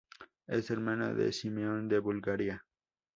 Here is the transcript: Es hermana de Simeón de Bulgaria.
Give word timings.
Es 0.47 0.71
hermana 0.71 1.13
de 1.13 1.31
Simeón 1.31 1.87
de 1.87 1.99
Bulgaria. 1.99 2.65